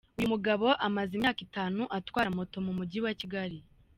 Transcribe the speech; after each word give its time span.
Uyu 0.17 0.31
mugabo 0.33 0.67
amaze 0.87 1.11
imyaka 1.15 1.39
itanu 1.47 1.81
atwara 1.97 2.29
moto 2.37 2.57
mu 2.65 2.71
mujyi 2.77 2.99
wa 3.05 3.13
Kigali. 3.19 3.57